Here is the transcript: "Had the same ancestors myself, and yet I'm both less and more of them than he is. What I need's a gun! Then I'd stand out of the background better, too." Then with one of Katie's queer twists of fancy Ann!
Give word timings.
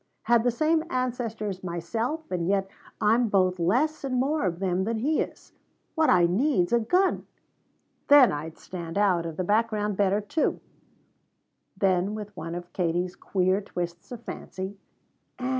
"Had 0.23 0.43
the 0.43 0.49
same 0.49 0.83
ancestors 0.89 1.63
myself, 1.63 2.21
and 2.31 2.47
yet 2.47 2.67
I'm 2.99 3.29
both 3.29 3.59
less 3.59 4.03
and 4.03 4.15
more 4.19 4.45
of 4.47 4.57
them 4.57 4.83
than 4.83 4.97
he 4.97 5.19
is. 5.21 5.53
What 5.93 6.09
I 6.09 6.25
need's 6.25 6.73
a 6.73 6.79
gun! 6.79 7.27
Then 8.07 8.31
I'd 8.31 8.57
stand 8.57 8.97
out 8.97 9.27
of 9.27 9.37
the 9.37 9.43
background 9.43 9.97
better, 9.97 10.19
too." 10.19 10.59
Then 11.77 12.15
with 12.15 12.35
one 12.35 12.55
of 12.55 12.73
Katie's 12.73 13.15
queer 13.15 13.61
twists 13.61 14.11
of 14.11 14.23
fancy 14.23 14.75
Ann! 15.37 15.49